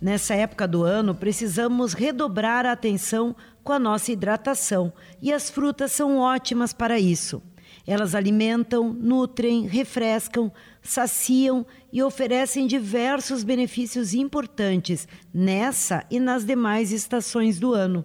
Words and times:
Nessa 0.00 0.34
época 0.34 0.68
do 0.68 0.82
ano, 0.82 1.14
precisamos 1.14 1.94
redobrar 1.94 2.66
a 2.66 2.72
atenção 2.72 3.34
com 3.64 3.72
a 3.72 3.78
nossa 3.78 4.12
hidratação 4.12 4.92
e 5.20 5.32
as 5.32 5.48
frutas 5.48 5.92
são 5.92 6.18
ótimas 6.18 6.72
para 6.72 6.98
isso. 6.98 7.42
Elas 7.86 8.14
alimentam, 8.14 8.92
nutrem, 8.92 9.66
refrescam, 9.66 10.52
saciam 10.82 11.64
e 11.92 12.02
oferecem 12.02 12.66
diversos 12.66 13.42
benefícios 13.42 14.12
importantes 14.12 15.08
nessa 15.32 16.04
e 16.10 16.20
nas 16.20 16.44
demais 16.44 16.92
estações 16.92 17.58
do 17.58 17.72
ano. 17.72 18.04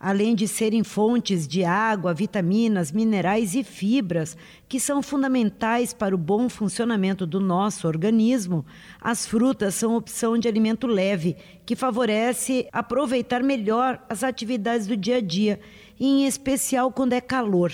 Além 0.00 0.36
de 0.36 0.46
serem 0.46 0.84
fontes 0.84 1.46
de 1.46 1.64
água, 1.64 2.14
vitaminas, 2.14 2.92
minerais 2.92 3.54
e 3.56 3.64
fibras, 3.64 4.36
que 4.68 4.78
são 4.78 5.02
fundamentais 5.02 5.92
para 5.92 6.14
o 6.14 6.18
bom 6.18 6.48
funcionamento 6.48 7.26
do 7.26 7.40
nosso 7.40 7.88
organismo, 7.88 8.64
as 9.00 9.26
frutas 9.26 9.74
são 9.74 9.96
opção 9.96 10.38
de 10.38 10.46
alimento 10.46 10.86
leve, 10.86 11.36
que 11.66 11.74
favorece 11.74 12.68
aproveitar 12.72 13.42
melhor 13.42 14.00
as 14.08 14.22
atividades 14.22 14.86
do 14.86 14.96
dia 14.96 15.16
a 15.16 15.20
dia, 15.20 15.58
em 15.98 16.26
especial 16.26 16.92
quando 16.92 17.14
é 17.14 17.20
calor. 17.20 17.72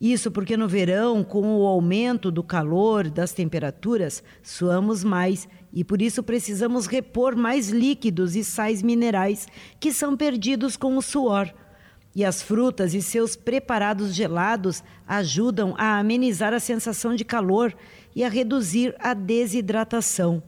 Isso 0.00 0.30
porque 0.32 0.56
no 0.56 0.66
verão, 0.66 1.22
com 1.22 1.56
o 1.56 1.66
aumento 1.66 2.30
do 2.30 2.42
calor, 2.42 3.08
das 3.08 3.32
temperaturas, 3.32 4.24
suamos 4.42 5.04
mais 5.04 5.48
e 5.74 5.82
por 5.82 6.00
isso 6.00 6.22
precisamos 6.22 6.86
repor 6.86 7.34
mais 7.34 7.68
líquidos 7.68 8.36
e 8.36 8.44
sais 8.44 8.80
minerais 8.80 9.48
que 9.80 9.92
são 9.92 10.16
perdidos 10.16 10.76
com 10.76 10.96
o 10.96 11.02
suor. 11.02 11.52
E 12.14 12.24
as 12.24 12.40
frutas 12.40 12.94
e 12.94 13.02
seus 13.02 13.34
preparados 13.34 14.14
gelados 14.14 14.84
ajudam 15.04 15.74
a 15.76 15.98
amenizar 15.98 16.54
a 16.54 16.60
sensação 16.60 17.16
de 17.16 17.24
calor 17.24 17.74
e 18.14 18.22
a 18.22 18.28
reduzir 18.28 18.94
a 19.00 19.12
desidratação. 19.14 20.40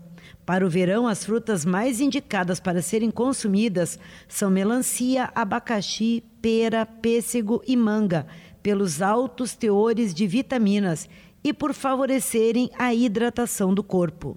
Para 0.44 0.64
o 0.64 0.70
verão, 0.70 1.08
as 1.08 1.24
frutas 1.24 1.64
mais 1.64 2.00
indicadas 2.00 2.60
para 2.60 2.80
serem 2.80 3.10
consumidas 3.10 3.98
são 4.28 4.48
melancia, 4.48 5.28
abacaxi, 5.34 6.22
pera, 6.40 6.86
pêssego 6.86 7.60
e 7.66 7.76
manga 7.76 8.28
pelos 8.62 9.02
altos 9.02 9.54
teores 9.54 10.14
de 10.14 10.24
vitaminas 10.26 11.08
e 11.46 11.52
por 11.52 11.72
favorecerem 11.72 12.68
a 12.76 12.92
hidratação 12.92 13.72
do 13.72 13.84
corpo. 13.84 14.36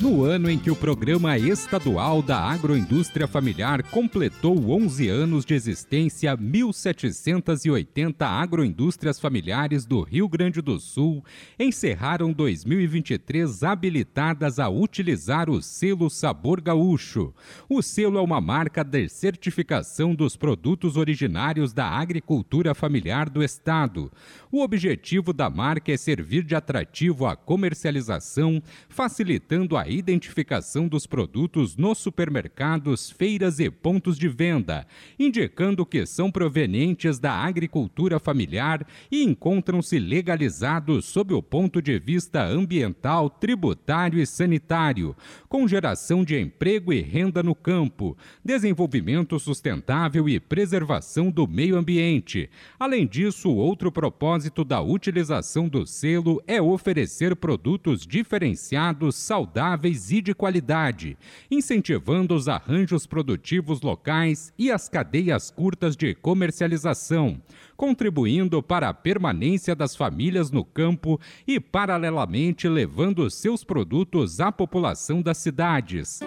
No 0.00 0.24
ano 0.24 0.50
em 0.50 0.58
que 0.58 0.70
o 0.70 0.76
Programa 0.76 1.36
Estadual 1.36 2.22
da 2.22 2.38
Agroindústria 2.38 3.28
Familiar 3.28 3.82
completou 3.82 4.70
11 4.70 5.10
anos 5.10 5.44
de 5.44 5.52
existência, 5.52 6.34
1.780 6.34 8.22
agroindústrias 8.22 9.20
familiares 9.20 9.84
do 9.84 10.00
Rio 10.00 10.26
Grande 10.26 10.62
do 10.62 10.80
Sul 10.80 11.22
encerraram 11.58 12.32
2023 12.32 13.62
habilitadas 13.62 14.58
a 14.58 14.70
utilizar 14.70 15.50
o 15.50 15.60
selo 15.60 16.08
Sabor 16.08 16.62
Gaúcho. 16.62 17.34
O 17.68 17.82
selo 17.82 18.16
é 18.16 18.22
uma 18.22 18.40
marca 18.40 18.82
de 18.82 19.06
certificação 19.06 20.14
dos 20.14 20.34
produtos 20.34 20.96
originários 20.96 21.74
da 21.74 21.86
agricultura 21.86 22.74
familiar 22.74 23.28
do 23.28 23.42
Estado. 23.42 24.10
O 24.50 24.62
objetivo 24.62 25.34
da 25.34 25.50
marca 25.50 25.92
é 25.92 25.96
servir 25.98 26.42
de 26.42 26.54
atrativo 26.54 27.26
à 27.26 27.36
comercialização, 27.36 28.62
facilitando 28.88 29.76
a 29.76 29.89
identificação 29.90 30.86
dos 30.86 31.06
produtos 31.06 31.76
nos 31.76 31.98
supermercados, 31.98 33.10
feiras 33.10 33.58
e 33.58 33.70
pontos 33.70 34.16
de 34.16 34.28
venda, 34.28 34.86
indicando 35.18 35.84
que 35.84 36.06
são 36.06 36.30
provenientes 36.30 37.18
da 37.18 37.32
agricultura 37.32 38.20
familiar 38.20 38.86
e 39.10 39.24
encontram-se 39.24 39.98
legalizados 39.98 41.06
sob 41.06 41.34
o 41.34 41.42
ponto 41.42 41.82
de 41.82 41.98
vista 41.98 42.44
ambiental, 42.44 43.28
tributário 43.28 44.20
e 44.20 44.26
sanitário, 44.26 45.16
com 45.48 45.66
geração 45.66 46.24
de 46.24 46.38
emprego 46.38 46.92
e 46.92 47.00
renda 47.00 47.42
no 47.42 47.54
campo, 47.54 48.16
desenvolvimento 48.44 49.38
sustentável 49.38 50.28
e 50.28 50.38
preservação 50.38 51.30
do 51.30 51.46
meio 51.48 51.76
ambiente. 51.76 52.48
Além 52.78 53.06
disso, 53.06 53.50
outro 53.50 53.90
propósito 53.90 54.64
da 54.64 54.80
utilização 54.80 55.68
do 55.68 55.86
selo 55.86 56.42
é 56.46 56.62
oferecer 56.62 57.34
produtos 57.34 58.06
diferenciados, 58.06 59.16
saudáveis 59.16 59.79
saudáveis 59.80 60.10
e 60.10 60.20
de 60.20 60.34
qualidade, 60.34 61.16
incentivando 61.50 62.34
os 62.34 62.48
arranjos 62.48 63.06
produtivos 63.06 63.80
locais 63.80 64.52
e 64.58 64.70
as 64.70 64.88
cadeias 64.88 65.50
curtas 65.50 65.96
de 65.96 66.14
comercialização, 66.14 67.40
contribuindo 67.76 68.62
para 68.62 68.90
a 68.90 68.94
permanência 68.94 69.74
das 69.74 69.96
famílias 69.96 70.50
no 70.50 70.64
campo 70.64 71.18
e, 71.46 71.58
paralelamente, 71.58 72.68
levando 72.68 73.28
seus 73.30 73.64
produtos 73.64 74.40
à 74.40 74.52
população 74.52 75.22
das 75.22 75.38
cidades. 75.38 76.20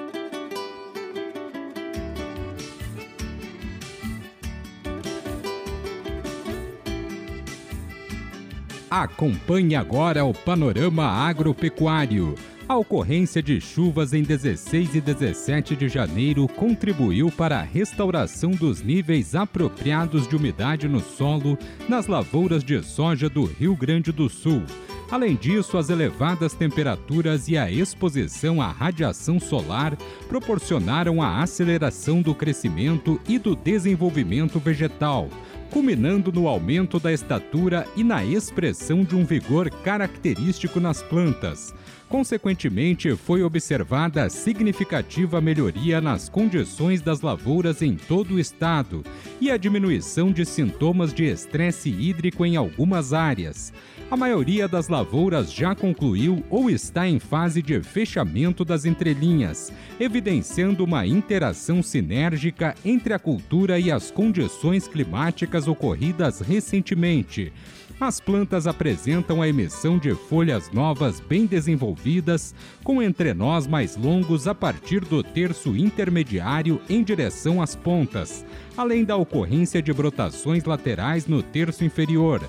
Acompanhe 8.89 9.75
agora 9.75 10.23
o 10.23 10.35
panorama 10.35 11.03
agropecuário. 11.03 12.35
A 12.73 12.77
ocorrência 12.77 13.39
de 13.39 13.61
chuvas 13.61 14.13
em 14.13 14.23
16 14.23 14.95
e 14.95 14.99
17 14.99 15.75
de 15.75 15.87
janeiro 15.87 16.47
contribuiu 16.47 17.31
para 17.31 17.59
a 17.59 17.61
restauração 17.61 18.49
dos 18.49 18.81
níveis 18.81 19.35
apropriados 19.35 20.27
de 20.27 20.35
umidade 20.35 20.87
no 20.87 20.99
solo 20.99 21.55
nas 21.87 22.07
lavouras 22.07 22.63
de 22.63 22.81
soja 22.81 23.29
do 23.29 23.45
Rio 23.45 23.75
Grande 23.75 24.11
do 24.11 24.27
Sul. 24.27 24.63
Além 25.11 25.35
disso, 25.35 25.77
as 25.77 25.91
elevadas 25.91 26.55
temperaturas 26.55 27.47
e 27.47 27.55
a 27.55 27.69
exposição 27.69 28.59
à 28.59 28.71
radiação 28.71 29.39
solar 29.39 29.95
proporcionaram 30.27 31.21
a 31.21 31.43
aceleração 31.43 32.23
do 32.23 32.33
crescimento 32.33 33.21
e 33.29 33.37
do 33.37 33.55
desenvolvimento 33.55 34.59
vegetal, 34.59 35.29
culminando 35.69 36.31
no 36.31 36.47
aumento 36.47 36.99
da 36.99 37.13
estatura 37.13 37.87
e 37.95 38.03
na 38.03 38.25
expressão 38.25 39.03
de 39.03 39.15
um 39.15 39.23
vigor 39.23 39.69
característico 39.69 40.79
nas 40.79 41.03
plantas. 41.03 41.71
Consequentemente, 42.13 43.15
foi 43.15 43.41
observada 43.41 44.29
significativa 44.29 45.41
melhoria 45.41 45.99
nas 45.99 46.29
condições 46.29 47.01
das 47.01 47.21
lavouras 47.21 47.81
em 47.81 47.95
todo 47.95 48.35
o 48.35 48.39
estado 48.39 49.03
e 49.41 49.49
a 49.49 49.57
diminuição 49.57 50.31
de 50.31 50.45
sintomas 50.45 51.11
de 51.11 51.23
estresse 51.23 51.89
hídrico 51.89 52.45
em 52.45 52.55
algumas 52.55 53.13
áreas. 53.13 53.73
A 54.11 54.15
maioria 54.15 54.67
das 54.67 54.89
lavouras 54.89 55.51
já 55.51 55.73
concluiu 55.73 56.43
ou 56.51 56.69
está 56.69 57.07
em 57.07 57.17
fase 57.17 57.63
de 57.63 57.81
fechamento 57.81 58.63
das 58.63 58.85
entrelinhas, 58.85 59.73
evidenciando 59.99 60.83
uma 60.83 61.07
interação 61.07 61.81
sinérgica 61.81 62.75
entre 62.85 63.15
a 63.15 63.17
cultura 63.17 63.79
e 63.79 63.91
as 63.91 64.11
condições 64.11 64.87
climáticas 64.87 65.67
ocorridas 65.67 66.41
recentemente 66.41 67.51
as 67.99 68.19
plantas 68.19 68.67
apresentam 68.67 69.41
a 69.41 69.47
emissão 69.47 69.97
de 69.97 70.13
folhas 70.13 70.69
novas 70.71 71.19
bem 71.19 71.45
desenvolvidas, 71.45 72.53
com 72.83 73.01
entrenós 73.01 73.67
mais 73.67 73.95
longos 73.95 74.47
a 74.47 74.55
partir 74.55 75.01
do 75.01 75.23
terço 75.23 75.75
intermediário 75.75 76.81
em 76.89 77.03
direção 77.03 77.61
às 77.61 77.75
pontas, 77.75 78.45
além 78.75 79.03
da 79.03 79.15
ocorrência 79.15 79.81
de 79.81 79.93
brotações 79.93 80.63
laterais 80.63 81.27
no 81.27 81.41
terço 81.41 81.83
inferior. 81.85 82.41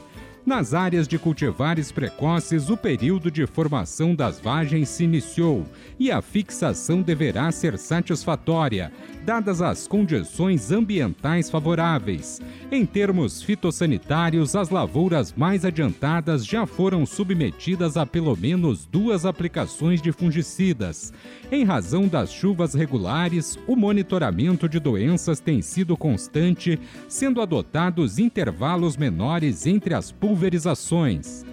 Nas 0.46 0.74
áreas 0.74 1.08
de 1.08 1.18
cultivares 1.18 1.90
precoces, 1.90 2.68
o 2.68 2.76
período 2.76 3.30
de 3.30 3.46
formação 3.46 4.14
das 4.14 4.38
vagens 4.38 4.90
se 4.90 5.02
iniciou 5.02 5.64
e 5.98 6.10
a 6.10 6.20
fixação 6.20 7.00
deverá 7.00 7.50
ser 7.50 7.78
satisfatória, 7.78 8.92
dadas 9.24 9.62
as 9.62 9.88
condições 9.88 10.70
ambientais 10.70 11.48
favoráveis. 11.48 12.42
Em 12.70 12.84
termos 12.84 13.42
fitossanitários, 13.42 14.54
as 14.54 14.68
lavouras 14.68 15.32
mais 15.32 15.64
adiantadas 15.64 16.44
já 16.44 16.66
foram 16.66 17.06
submetidas 17.06 17.96
a 17.96 18.04
pelo 18.04 18.36
menos 18.36 18.84
duas 18.84 19.24
aplicações 19.24 20.02
de 20.02 20.12
fungicidas. 20.12 21.10
Em 21.50 21.64
razão 21.64 22.06
das 22.06 22.30
chuvas 22.30 22.74
regulares, 22.74 23.58
o 23.66 23.74
monitoramento 23.74 24.68
de 24.68 24.78
doenças 24.78 25.40
tem 25.40 25.62
sido 25.62 25.96
constante, 25.96 26.78
sendo 27.08 27.40
adotados 27.40 28.18
intervalos 28.18 28.94
menores 28.94 29.66
entre 29.66 29.94
as 29.94 30.12
pulverizações. 30.34 31.44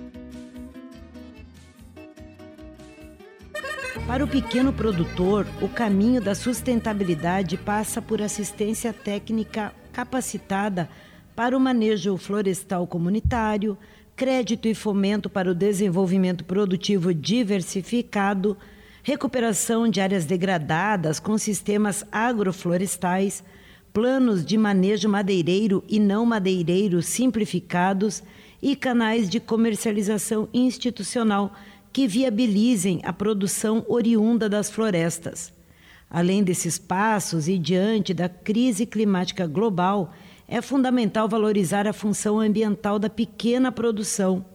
Para 4.07 4.25
o 4.25 4.27
pequeno 4.27 4.73
produtor, 4.73 5.45
o 5.61 5.69
caminho 5.69 6.19
da 6.19 6.33
sustentabilidade 6.33 7.57
passa 7.57 8.01
por 8.01 8.21
assistência 8.23 8.91
técnica 8.91 9.71
capacitada 9.93 10.89
para 11.35 11.55
o 11.55 11.59
manejo 11.59 12.17
florestal 12.17 12.87
comunitário, 12.87 13.77
crédito 14.15 14.67
e 14.67 14.73
fomento 14.73 15.29
para 15.29 15.51
o 15.51 15.55
desenvolvimento 15.55 16.43
produtivo 16.43 17.13
diversificado, 17.13 18.57
recuperação 19.03 19.87
de 19.87 20.01
áreas 20.01 20.25
degradadas 20.25 21.19
com 21.19 21.37
sistemas 21.37 22.03
agroflorestais, 22.11 23.43
planos 23.93 24.43
de 24.43 24.57
manejo 24.57 25.07
madeireiro 25.07 25.83
e 25.87 25.99
não 25.99 26.25
madeireiro 26.25 27.01
simplificados 27.03 28.23
e 28.61 28.75
canais 28.75 29.29
de 29.29 29.39
comercialização 29.39 30.47
institucional 30.53 31.53
que 31.91 32.07
viabilizem 32.07 33.01
a 33.03 33.11
produção 33.11 33.83
oriunda 33.87 34.47
das 34.47 34.69
florestas. 34.69 35.53
Além 36.09 36.43
desses 36.43 36.77
passos 36.77 37.47
e 37.47 37.57
diante 37.57 38.13
da 38.13 38.29
crise 38.29 38.85
climática 38.85 39.47
global, 39.47 40.13
é 40.47 40.61
fundamental 40.61 41.27
valorizar 41.29 41.87
a 41.87 41.93
função 41.93 42.39
ambiental 42.39 42.99
da 42.99 43.09
pequena 43.09 43.71
produção. 43.71 44.45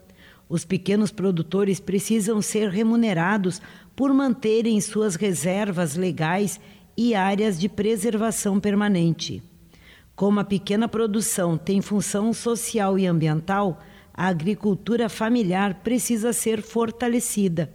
Os 0.49 0.65
pequenos 0.65 1.11
produtores 1.11 1.81
precisam 1.81 2.41
ser 2.41 2.69
remunerados 2.69 3.61
por 3.97 4.13
manterem 4.13 4.81
suas 4.81 5.17
reservas 5.17 5.97
legais 5.97 6.61
e 6.97 7.15
áreas 7.15 7.59
de 7.59 7.69
preservação 7.69 8.61
permanente. 8.61 9.43
Como 10.15 10.39
a 10.39 10.45
pequena 10.45 10.87
produção 10.87 11.59
tem 11.59 11.81
função 11.81 12.33
social 12.33 12.99
e 12.99 13.07
ambiental, 13.07 13.81
a 14.17 14.29
agricultura 14.29 15.09
familiar 15.09 15.75
precisa 15.83 16.33
ser 16.33 16.63
fortalecida. 16.63 17.71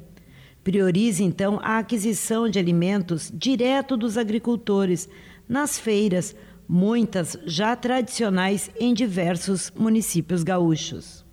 Priorize, 0.63 1.23
então, 1.23 1.59
a 1.61 1.77
aquisição 1.77 2.49
de 2.49 2.57
alimentos 2.57 3.31
direto 3.33 3.95
dos 3.95 4.17
agricultores, 4.17 5.07
nas 5.47 5.77
feiras, 5.77 6.35
muitas 6.67 7.37
já 7.45 7.75
tradicionais 7.75 8.71
em 8.79 8.93
diversos 8.93 9.71
municípios 9.75 10.43
gaúchos. 10.43 11.25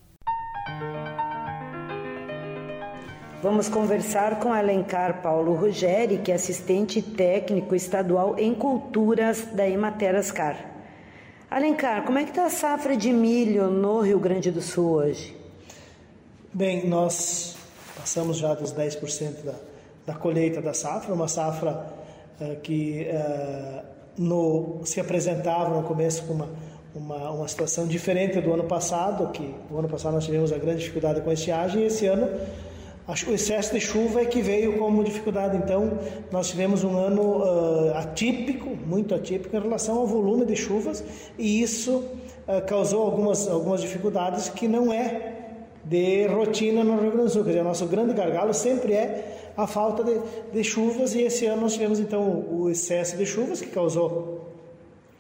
Vamos 3.41 3.69
conversar 3.69 4.41
com 4.41 4.53
Alencar 4.53 5.23
Paulo 5.23 5.55
Ruggeri, 5.55 6.19
que 6.19 6.33
é 6.33 6.35
assistente 6.35 7.01
técnico 7.01 7.75
estadual 7.75 8.37
em 8.37 8.53
culturas 8.53 9.47
da 9.53 9.69
Emater 9.69 10.17
Ascar. 10.17 10.78
Alencar, 11.51 12.05
como 12.05 12.19
é 12.19 12.25
que 12.25 12.31
está 12.31 12.45
a 12.45 12.51
safra 12.51 12.95
de 12.95 13.11
milho 13.11 13.71
no 13.71 14.03
Rio 14.03 14.19
Grande 14.21 14.51
do 14.51 14.61
Sul 14.61 14.97
hoje? 14.97 15.35
Bem, 16.53 16.87
nós 16.87 17.57
passamos 17.97 18.37
já 18.37 18.53
dos 18.53 18.71
10% 18.75 19.45
da, 19.45 19.55
da 20.05 20.15
colheita 20.15 20.61
da 20.61 20.75
safra, 20.75 21.15
uma 21.15 21.27
safra 21.27 21.87
uh, 22.39 22.55
que 22.61 23.09
uh, 23.11 23.83
no, 24.19 24.83
se 24.85 25.01
apresentava 25.01 25.75
no 25.75 25.85
começo 25.85 26.23
com 26.25 26.35
uma, 26.35 26.51
uma, 26.95 27.31
uma 27.31 27.49
situação 27.49 27.87
diferente 27.87 28.39
do 28.43 28.53
ano 28.53 28.65
passado, 28.65 29.33
que 29.33 29.55
o 29.71 29.79
ano 29.79 29.89
passado 29.89 30.13
nós 30.13 30.27
tivemos 30.27 30.53
a 30.53 30.59
grande 30.59 30.81
dificuldade 30.81 31.23
com 31.23 31.31
a 31.31 31.33
estiagem, 31.33 31.81
e 31.81 31.87
esse 31.87 32.05
ano 32.05 32.29
o 33.27 33.33
excesso 33.33 33.73
de 33.73 33.81
chuva 33.81 34.21
é 34.21 34.27
que 34.27 34.43
veio 34.43 34.77
como 34.77 35.03
dificuldade. 35.03 35.57
Então, 35.57 35.99
nós 36.31 36.51
tivemos 36.51 36.85
um 36.85 36.95
ano 36.95 37.39
uh, 37.39 37.95
atípico, 37.95 38.69
muito 38.69 39.15
atípico 39.15 39.57
em 39.57 39.61
relação 39.61 39.99
ao 39.99 40.07
volume 40.07 40.45
de 40.45 40.55
chuvas, 40.55 41.03
e 41.39 41.63
isso 41.63 42.05
uh, 42.47 42.65
causou 42.67 43.03
algumas, 43.03 43.49
algumas 43.49 43.81
dificuldades 43.81 44.51
que 44.51 44.69
não 44.69 44.93
é 44.93 45.37
de 45.83 46.27
rotina 46.27 46.85
no 46.85 47.01
Rio 47.01 47.13
Grande 47.13 47.29
do 47.29 47.31
Sul. 47.31 47.45
Quer 47.45 47.51
dizer, 47.51 47.61
o 47.63 47.65
nosso 47.65 47.87
grande 47.87 48.13
gargalo 48.13 48.53
sempre 48.53 48.93
é 48.93 49.53
a 49.57 49.67
falta 49.67 50.05
de, 50.05 50.21
de 50.53 50.63
chuvas, 50.63 51.15
e 51.15 51.23
esse 51.23 51.47
ano 51.47 51.63
nós 51.63 51.73
tivemos 51.73 51.99
então 51.99 52.45
o 52.51 52.69
excesso 52.69 53.17
de 53.17 53.25
chuvas, 53.25 53.63
que 53.63 53.71
causou 53.71 54.47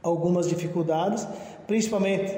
algumas 0.02 0.46
dificuldades, 0.46 1.26
principalmente 1.66 2.36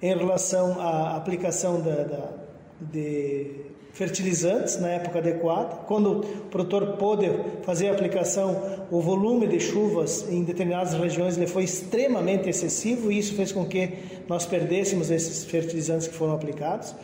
em 0.00 0.16
relação 0.16 0.80
à 0.80 1.16
aplicação 1.16 1.80
da, 1.80 2.04
da 2.04 2.44
de 2.80 3.73
fertilizantes 3.94 4.78
na 4.78 4.88
época 4.88 5.20
adequada. 5.20 5.76
Quando 5.86 6.20
o 6.20 6.20
produtor 6.50 6.96
pôde 6.98 7.30
fazer 7.62 7.88
a 7.88 7.92
aplicação, 7.92 8.60
o 8.90 9.00
volume 9.00 9.46
de 9.46 9.60
chuvas 9.60 10.28
em 10.28 10.42
determinadas 10.42 10.92
regiões 10.92 11.36
ele 11.36 11.46
foi 11.46 11.64
extremamente 11.64 12.48
excessivo 12.48 13.10
e 13.10 13.18
isso 13.18 13.34
fez 13.34 13.52
com 13.52 13.64
que 13.64 13.94
nós 14.28 14.44
perdêssemos 14.44 15.10
esses 15.10 15.44
fertilizantes 15.44 16.08
que 16.08 16.14
foram 16.14 16.34
aplicados. 16.34 16.94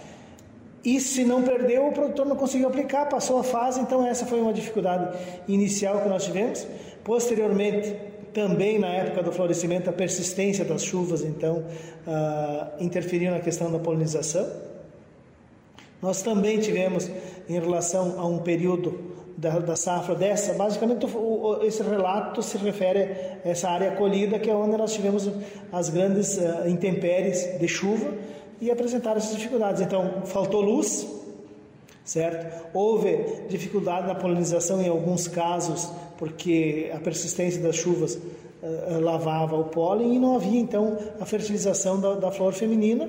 E 0.85 0.99
se 0.99 1.25
não 1.25 1.43
perdeu, 1.43 1.87
o 1.87 1.93
produtor 1.93 2.27
não 2.27 2.37
conseguiu 2.37 2.67
aplicar, 2.67 3.07
passou 3.07 3.39
a 3.39 3.45
fase, 3.45 3.81
então 3.81 4.05
essa 4.07 4.27
foi 4.27 4.41
uma 4.41 4.53
dificuldade 4.53 5.17
inicial 5.47 6.01
que 6.01 6.09
nós 6.09 6.25
tivemos. 6.25 6.67
Posteriormente, 7.05 7.95
também 8.33 8.79
na 8.79 8.89
época 8.89 9.23
do 9.23 9.31
florescimento, 9.31 9.91
a 9.91 9.93
persistência 9.93 10.65
das 10.65 10.83
chuvas, 10.83 11.23
então, 11.23 11.65
uh, 12.07 12.83
interferiu 12.83 13.31
na 13.31 13.41
questão 13.41 13.71
da 13.71 13.79
polinização. 13.79 14.70
Nós 16.03 16.23
também 16.23 16.59
tivemos, 16.59 17.11
em 17.49 17.59
relação 17.59 18.19
a 18.19 18.27
um 18.27 18.39
período 18.39 19.11
da, 19.37 19.59
da 19.59 19.77
safra 19.77 20.15
dessa, 20.15 20.55
basicamente 20.55 21.07
o, 21.07 21.63
esse 21.63 21.83
relato 21.83 22.43
se 22.43 22.59
refere 22.59 23.03
a 23.45 23.49
essa 23.49 23.69
área 23.69 23.93
colhida, 23.93 24.39
que 24.39 24.51
é 24.51 24.55
onde 24.55 24.77
nós 24.77 24.93
tivemos 24.93 25.31
as 25.73 25.89
grandes 25.89 26.37
uh, 26.37 26.69
intempéries 26.69 27.59
de 27.59 27.69
chuva 27.69 28.13
e 28.61 28.71
apresentaram 28.71 29.17
essas 29.17 29.35
dificuldades. 29.35 29.81
Então, 29.81 30.23
faltou 30.27 30.61
luz, 30.61 31.07
certo? 32.05 32.69
Houve 32.75 33.47
dificuldade 33.49 34.07
na 34.07 34.15
polinização 34.15 34.83
em 34.83 34.89
alguns 34.89 35.27
casos, 35.27 35.91
porque 36.19 36.91
a 36.95 36.99
persistência 36.99 37.63
das 37.63 37.77
chuvas 37.77 38.17
uh, 38.17 39.01
lavava 39.01 39.57
o 39.57 39.65
pólen 39.65 40.15
e 40.15 40.19
não 40.19 40.37
havia 40.37 40.61
então 40.61 40.99
a 41.19 41.25
fertilização 41.25 41.99
da, 41.99 42.15
da 42.15 42.31
flor 42.31 42.53
feminina 42.53 43.09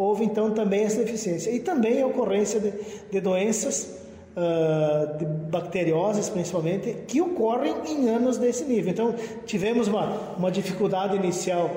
houve 0.00 0.24
então 0.24 0.50
também 0.52 0.84
essa 0.84 1.04
deficiência. 1.04 1.50
E 1.50 1.60
também 1.60 2.00
a 2.00 2.06
ocorrência 2.06 2.58
de, 2.58 2.72
de 3.12 3.20
doenças, 3.20 3.98
uh, 4.34 5.18
de 5.18 5.26
bacteriosas 5.26 6.30
principalmente, 6.30 6.96
que 7.06 7.20
ocorrem 7.20 7.74
em 7.86 8.08
anos 8.08 8.38
desse 8.38 8.64
nível. 8.64 8.90
Então, 8.90 9.14
tivemos 9.44 9.88
uma, 9.88 10.34
uma 10.38 10.50
dificuldade 10.50 11.16
inicial 11.16 11.70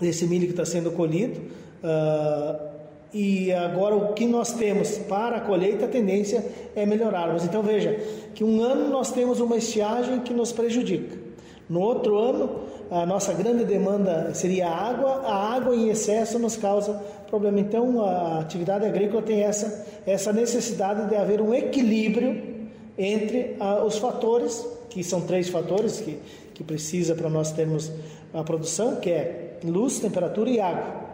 desse 0.00 0.26
milho 0.26 0.46
que 0.46 0.52
está 0.54 0.64
sendo 0.64 0.90
colhido. 0.90 1.40
Uh, 1.84 2.74
e 3.12 3.52
agora 3.52 3.94
o 3.94 4.12
que 4.12 4.26
nós 4.26 4.54
temos 4.54 4.98
para 4.98 5.36
a 5.36 5.40
colheita, 5.40 5.84
a 5.84 5.88
tendência 5.88 6.44
é 6.74 6.84
melhorarmos. 6.84 7.44
Então 7.44 7.62
veja 7.62 7.96
que 8.34 8.42
um 8.42 8.60
ano 8.60 8.90
nós 8.90 9.12
temos 9.12 9.38
uma 9.38 9.56
estiagem 9.56 10.18
que 10.18 10.34
nos 10.34 10.50
prejudica. 10.50 11.23
No 11.68 11.80
outro 11.80 12.18
ano, 12.18 12.60
a 12.90 13.06
nossa 13.06 13.32
grande 13.32 13.64
demanda 13.64 14.34
seria 14.34 14.68
a 14.68 14.88
água, 14.88 15.22
a 15.24 15.54
água 15.54 15.74
em 15.74 15.88
excesso 15.88 16.38
nos 16.38 16.56
causa 16.56 17.02
problema. 17.28 17.58
Então, 17.60 18.04
a 18.04 18.40
atividade 18.40 18.84
agrícola 18.84 19.22
tem 19.22 19.42
essa, 19.42 19.86
essa 20.06 20.32
necessidade 20.32 21.08
de 21.08 21.16
haver 21.16 21.40
um 21.40 21.54
equilíbrio 21.54 22.54
entre 22.96 23.56
ah, 23.58 23.82
os 23.84 23.98
fatores, 23.98 24.64
que 24.90 25.02
são 25.02 25.22
três 25.22 25.48
fatores 25.48 26.00
que, 26.00 26.18
que 26.52 26.62
precisa 26.62 27.14
para 27.14 27.28
nós 27.28 27.50
termos 27.50 27.90
a 28.32 28.44
produção, 28.44 28.96
que 28.96 29.10
é 29.10 29.58
luz, 29.64 29.98
temperatura 29.98 30.50
e 30.50 30.60
água 30.60 31.04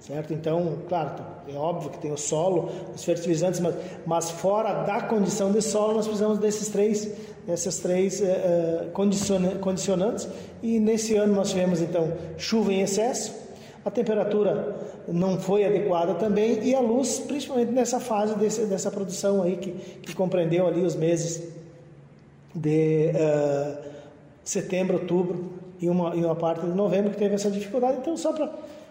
certo? 0.00 0.32
Então, 0.32 0.78
claro, 0.88 1.22
é 1.48 1.54
óbvio 1.54 1.90
que 1.90 1.98
tem 1.98 2.12
o 2.12 2.16
solo, 2.16 2.70
os 2.94 3.04
fertilizantes, 3.04 3.60
mas, 3.60 3.74
mas 4.06 4.30
fora 4.30 4.82
da 4.82 5.02
condição 5.02 5.52
de 5.52 5.60
solo 5.60 5.94
nós 5.94 6.06
precisamos 6.06 6.38
desses 6.38 6.68
três, 6.68 7.12
dessas 7.50 7.78
três 7.78 8.20
uh, 8.20 8.90
condicionantes. 9.60 10.28
E 10.62 10.78
nesse 10.78 11.16
ano 11.16 11.34
nós 11.34 11.50
tivemos 11.50 11.80
então 11.80 12.12
chuva 12.38 12.72
em 12.72 12.80
excesso, 12.80 13.34
a 13.84 13.90
temperatura 13.90 14.76
não 15.08 15.38
foi 15.38 15.64
adequada 15.64 16.14
também 16.14 16.62
e 16.62 16.74
a 16.74 16.80
luz, 16.80 17.18
principalmente 17.18 17.72
nessa 17.72 17.98
fase 17.98 18.34
desse, 18.36 18.66
dessa 18.66 18.90
produção 18.90 19.42
aí 19.42 19.56
que, 19.56 19.72
que 19.72 20.14
compreendeu 20.14 20.66
ali 20.66 20.82
os 20.82 20.94
meses 20.94 21.42
de 22.54 23.10
uh, 23.10 23.78
setembro, 24.44 24.98
outubro 24.98 25.52
e 25.80 25.88
uma, 25.88 26.14
e 26.14 26.24
uma 26.24 26.36
parte 26.36 26.66
de 26.66 26.72
novembro 26.72 27.10
que 27.10 27.16
teve 27.16 27.34
essa 27.34 27.50
dificuldade. 27.50 27.98
Então, 28.00 28.16
só 28.16 28.32
para 28.32 28.50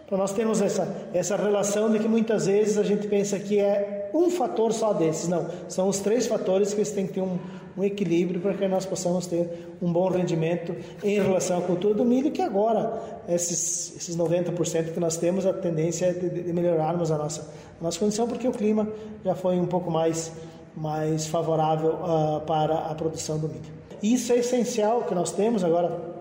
para 0.09 0.17
nós 0.17 0.33
termos 0.33 0.59
essa, 0.59 0.91
essa 1.13 1.35
relação 1.35 1.91
de 1.91 1.99
que 1.99 2.07
muitas 2.07 2.47
vezes 2.47 2.79
a 2.79 2.83
gente 2.83 3.07
pensa 3.07 3.37
que 3.37 3.59
é 3.59 4.09
um 4.11 4.31
fator 4.31 4.73
só 4.73 4.91
desses. 4.91 5.27
Não, 5.27 5.45
são 5.67 5.87
os 5.87 5.99
três 5.99 6.25
fatores 6.25 6.73
que 6.73 6.83
têm 6.83 7.05
que 7.05 7.13
ter 7.13 7.21
um, 7.21 7.37
um 7.79 7.83
equilíbrio 7.83 8.41
para 8.41 8.53
que 8.53 8.67
nós 8.67 8.85
possamos 8.85 9.25
ter 9.25 9.77
um 9.81 9.91
bom 9.91 10.09
rendimento 10.09 10.75
em 11.01 11.15
relação 11.15 11.59
à 11.59 11.61
cultura 11.61 11.93
do 11.93 12.03
milho, 12.03 12.29
que 12.29 12.41
agora, 12.41 13.01
esses, 13.29 13.95
esses 13.95 14.17
90% 14.17 14.93
que 14.93 14.99
nós 14.99 15.15
temos, 15.15 15.45
a 15.45 15.53
tendência 15.53 16.07
é 16.07 16.11
de, 16.11 16.29
de 16.43 16.53
melhorarmos 16.53 17.09
a 17.09 17.17
nossa, 17.17 17.49
a 17.79 17.83
nossa 17.83 17.97
condição, 17.97 18.27
porque 18.27 18.47
o 18.47 18.51
clima 18.51 18.87
já 19.23 19.33
foi 19.33 19.57
um 19.57 19.65
pouco 19.65 19.89
mais, 19.89 20.33
mais 20.75 21.25
favorável 21.27 21.91
uh, 21.91 22.41
para 22.41 22.75
a 22.75 22.95
produção 22.95 23.39
do 23.39 23.47
milho. 23.47 23.79
Isso 24.03 24.33
é 24.33 24.37
essencial 24.39 25.03
que 25.03 25.15
nós 25.15 25.31
temos 25.31 25.63
agora 25.63 26.19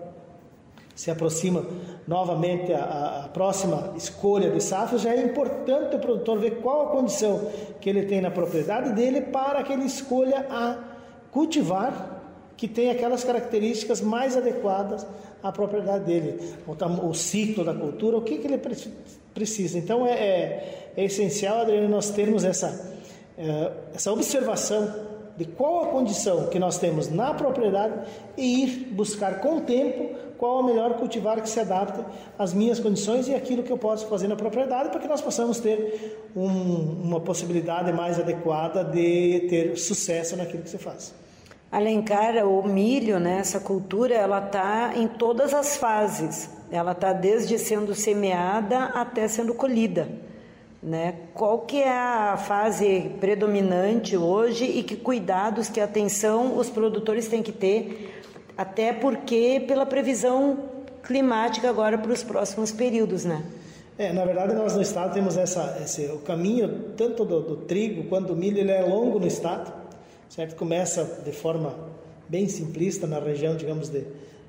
se 0.95 1.09
aproxima 1.09 1.65
novamente 2.05 2.73
a, 2.73 3.23
a, 3.25 3.29
próxima 3.29 3.93
escolha 3.95 4.49
de 4.49 4.61
safra, 4.61 4.97
já 4.97 5.13
é 5.13 5.23
importante 5.23 5.95
o 5.95 5.99
produtor 5.99 6.39
ver 6.39 6.57
qual 6.61 6.87
a 6.87 6.91
condição 6.91 7.39
que 7.79 7.89
ele 7.89 8.03
tem 8.03 8.19
na 8.19 8.29
propriedade 8.29 8.91
dele 8.91 9.21
para 9.21 9.63
que 9.63 9.71
ele 9.71 9.85
escolha 9.85 10.45
a 10.49 10.88
cultivar 11.31 12.17
que 12.57 12.67
tem 12.67 12.89
aquelas 12.89 13.23
características 13.23 14.01
mais 14.01 14.35
adequadas 14.35 15.07
à 15.41 15.51
propriedade 15.51 16.03
dele, 16.03 16.39
o, 16.67 17.13
ciclo 17.13 17.63
da 17.63 17.73
cultura, 17.73 18.17
o 18.17 18.21
que, 18.21 18.37
que 18.37 18.47
ele 18.47 18.59
precisa. 19.33 19.77
Então 19.77 20.05
é, 20.05 20.11
é, 20.11 20.91
é 20.97 21.05
essencial, 21.05 21.61
Adriano, 21.61 21.87
nós 21.87 22.09
termos 22.09 22.43
essa, 22.43 22.93
é, 23.37 23.71
essa 23.93 24.11
observação 24.11 24.93
de 25.37 25.45
qual 25.45 25.85
a 25.85 25.87
condição 25.87 26.47
que 26.47 26.59
nós 26.59 26.77
temos 26.77 27.09
na 27.09 27.33
propriedade 27.33 27.93
e 28.35 28.63
ir 28.63 28.69
buscar 28.91 29.39
com 29.39 29.59
o 29.59 29.61
tempo 29.61 30.17
qual 30.37 30.59
o 30.59 30.63
melhor 30.63 30.95
cultivar 30.95 31.41
que 31.41 31.49
se 31.49 31.59
adapte 31.61 32.03
às 32.37 32.53
minhas 32.53 32.79
condições 32.79 33.29
e 33.29 33.33
aquilo 33.35 33.63
que 33.63 33.71
eu 33.71 33.77
posso 33.77 34.07
fazer 34.07 34.27
na 34.27 34.35
propriedade 34.35 34.89
para 34.89 34.99
que 34.99 35.07
nós 35.07 35.21
possamos 35.21 35.59
ter 35.59 36.29
um, 36.35 37.03
uma 37.03 37.21
possibilidade 37.21 37.93
mais 37.93 38.19
adequada 38.19 38.83
de 38.83 39.47
ter 39.49 39.77
sucesso 39.77 40.35
naquilo 40.35 40.63
que 40.63 40.69
se 40.69 40.77
faz. 40.77 41.13
Alencar, 41.71 42.35
o 42.47 42.67
milho, 42.67 43.19
né, 43.19 43.37
essa 43.39 43.59
cultura, 43.59 44.15
ela 44.15 44.43
está 44.43 44.93
em 44.95 45.07
todas 45.07 45.53
as 45.53 45.77
fases. 45.77 46.49
Ela 46.71 46.93
está 46.93 47.13
desde 47.13 47.59
sendo 47.59 47.93
semeada 47.93 48.85
até 48.85 49.27
sendo 49.27 49.53
colhida. 49.53 50.09
Né? 50.81 51.15
Qual 51.33 51.59
que 51.59 51.81
é 51.83 51.91
a 51.91 52.37
fase 52.37 53.11
predominante 53.19 54.17
hoje 54.17 54.65
e 54.65 54.81
que 54.81 54.95
cuidados, 54.95 55.69
que 55.69 55.79
atenção 55.79 56.57
os 56.57 56.69
produtores 56.69 57.27
têm 57.27 57.43
que 57.43 57.51
ter, 57.51 58.23
até 58.57 58.91
porque 58.91 59.63
pela 59.67 59.85
previsão 59.85 60.57
climática 61.03 61.69
agora 61.69 61.97
para 61.97 62.11
os 62.11 62.23
próximos 62.23 62.71
períodos, 62.71 63.25
né? 63.25 63.43
É, 63.97 64.13
na 64.13 64.23
verdade 64.23 64.53
nós 64.53 64.75
no 64.75 64.81
estado 64.81 65.13
temos 65.13 65.35
essa, 65.35 65.77
esse, 65.83 66.05
o 66.05 66.19
caminho 66.19 66.93
tanto 66.95 67.25
do, 67.25 67.41
do 67.41 67.57
trigo 67.57 68.05
quanto 68.05 68.27
do 68.27 68.35
milho 68.35 68.57
ele 68.57 68.71
é 68.71 68.81
longo 68.81 69.19
no 69.19 69.27
estado 69.27 69.88
certo? 70.29 70.55
Começa 70.55 71.21
de 71.25 71.31
forma 71.31 71.75
bem 72.27 72.47
simplista 72.47 73.07
na 73.07 73.19
região, 73.19 73.55
digamos, 73.55 73.89
de, 73.89 74.03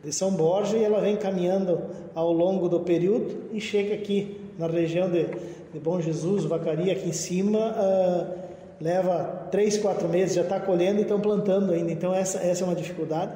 de 0.05 0.13
São 0.13 0.31
Borja 0.31 0.77
e 0.77 0.85
ela 0.85 1.01
vem 1.01 1.17
caminhando 1.17 1.81
ao 2.15 2.31
longo 2.31 2.69
do 2.69 2.81
período 2.81 3.49
e 3.53 3.61
chega 3.61 3.95
aqui 3.95 4.39
na 4.59 4.67
região 4.67 5.11
de, 5.11 5.25
de 5.73 5.81
Bom 5.81 6.01
Jesus, 6.01 6.45
Vacaria, 6.45 6.93
aqui 6.93 7.09
em 7.09 7.13
cima, 7.13 7.59
uh, 7.59 8.39
leva 8.79 9.49
três, 9.51 9.79
quatro 9.79 10.07
meses, 10.09 10.37
já 10.37 10.43
está 10.43 10.61
colhendo 10.61 10.99
e 10.99 11.03
estão 11.03 11.19
plantando 11.19 11.73
ainda. 11.73 11.91
Então 11.91 12.15
essa, 12.15 12.39
essa 12.39 12.63
é 12.63 12.67
uma 12.67 12.77
dificuldade. 12.77 13.33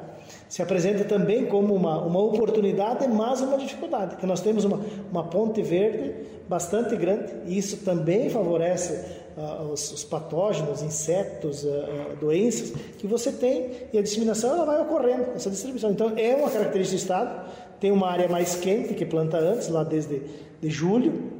Se 0.48 0.60
apresenta 0.60 1.04
também 1.04 1.46
como 1.46 1.74
uma, 1.74 1.98
uma 2.02 2.20
oportunidade, 2.22 3.08
mas 3.08 3.40
uma 3.40 3.56
dificuldade, 3.56 4.16
que 4.16 4.26
nós 4.26 4.40
temos 4.40 4.64
uma, 4.64 4.80
uma 5.10 5.24
ponte 5.24 5.62
verde 5.62 6.14
bastante 6.46 6.94
grande 6.96 7.32
e 7.46 7.56
isso 7.56 7.78
também 7.78 8.28
favorece 8.28 9.23
os, 9.72 9.92
os, 9.92 10.04
patógenos, 10.04 10.80
insetos, 10.82 11.64
uh, 11.64 11.68
uh, 11.68 12.16
doenças 12.20 12.72
que 12.98 13.06
você 13.06 13.32
tem 13.32 13.70
e 13.92 13.98
a 13.98 14.02
disseminação 14.02 14.50
ela 14.50 14.64
vai 14.64 14.80
ocorrendo, 14.80 15.32
essa 15.34 15.50
distribuição. 15.50 15.90
Então 15.90 16.12
é 16.16 16.36
uma 16.36 16.48
característica 16.48 16.96
do 16.96 17.00
estado. 17.00 17.50
Tem 17.80 17.90
uma 17.90 18.08
área 18.08 18.28
mais 18.28 18.54
quente 18.54 18.94
que 18.94 19.04
planta 19.04 19.38
antes, 19.38 19.68
lá 19.68 19.82
desde 19.82 20.22
de 20.60 20.70
julho, 20.70 21.32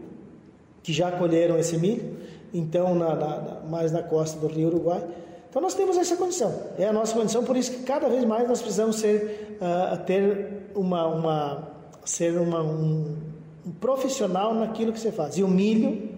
que 0.83 0.93
já 0.93 1.13
colheram 1.13 1.57
esse 1.57 1.79
milho. 1.79 2.17
Então 2.53 2.95
na, 2.95 3.15
na, 3.15 3.61
mais 3.69 3.93
na 3.93 4.03
costa 4.03 4.39
do 4.41 4.49
Rio 4.49 4.69
Uruguai. 4.69 5.03
Então 5.49 5.63
nós 5.63 5.75
temos 5.75 5.97
essa 5.97 6.17
condição, 6.17 6.53
é 6.77 6.85
a 6.85 6.93
nossa 6.93 7.15
condição, 7.15 7.45
por 7.45 7.57
isso 7.57 7.71
que 7.71 7.85
cada 7.85 8.09
vez 8.09 8.25
mais 8.25 8.49
nós 8.49 8.61
precisamos 8.61 8.97
ser, 8.97 9.57
ter 10.05 10.65
uma, 10.75 11.07
uma 11.07 11.69
ser 12.05 12.37
uma, 12.41 12.61
um, 12.61 13.17
um 13.65 13.71
profissional 13.71 14.53
naquilo 14.53 14.93
que 14.93 14.99
você 14.99 15.13
faz. 15.13 15.39
E 15.39 15.45
o 15.45 15.49
milho 15.49 16.14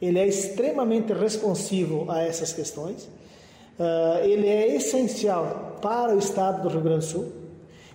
ele 0.00 0.18
é 0.18 0.26
extremamente 0.26 1.12
responsivo 1.12 2.10
a 2.10 2.22
essas 2.22 2.52
questões. 2.52 3.08
Uh, 3.78 4.24
ele 4.24 4.48
é 4.48 4.74
essencial 4.74 5.78
para 5.80 6.14
o 6.14 6.18
estado 6.18 6.62
do 6.62 6.68
Rio 6.68 6.80
Grande 6.80 7.06
do 7.06 7.10
Sul 7.10 7.32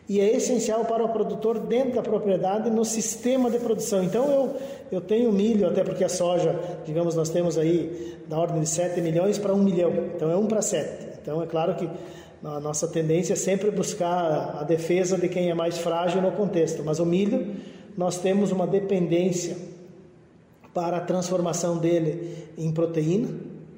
e 0.07 0.19
é 0.19 0.35
essencial 0.35 0.85
para 0.85 1.03
o 1.03 1.09
produtor 1.09 1.59
dentro 1.59 1.95
da 1.95 2.01
propriedade 2.01 2.69
no 2.69 2.83
sistema 2.83 3.49
de 3.49 3.57
produção. 3.59 4.03
Então 4.03 4.25
eu, 4.29 4.55
eu 4.91 5.01
tenho 5.01 5.31
milho, 5.31 5.67
até 5.67 5.83
porque 5.83 6.03
a 6.03 6.09
soja, 6.09 6.59
digamos, 6.85 7.15
nós 7.15 7.29
temos 7.29 7.57
aí 7.57 8.17
da 8.27 8.37
ordem 8.37 8.61
de 8.61 8.67
7 8.67 8.99
milhões 9.01 9.37
para 9.37 9.53
1 9.53 9.57
milhão, 9.57 9.91
então 10.15 10.29
é 10.29 10.35
1 10.35 10.45
para 10.47 10.61
7. 10.61 11.07
Então 11.21 11.41
é 11.41 11.45
claro 11.45 11.75
que 11.75 11.89
a 12.43 12.59
nossa 12.59 12.87
tendência 12.87 13.33
é 13.33 13.37
sempre 13.37 13.71
buscar 13.71 14.57
a 14.59 14.63
defesa 14.63 15.17
de 15.17 15.29
quem 15.29 15.49
é 15.49 15.53
mais 15.53 15.77
frágil 15.77 16.21
no 16.21 16.31
contexto, 16.33 16.83
mas 16.83 16.99
o 16.99 17.05
milho 17.05 17.55
nós 17.97 18.17
temos 18.17 18.51
uma 18.51 18.67
dependência 18.67 19.55
para 20.73 20.97
a 20.97 21.01
transformação 21.01 21.77
dele 21.77 22.47
em 22.57 22.71
proteína, 22.71 23.29